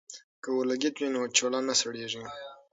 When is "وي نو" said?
0.97-1.21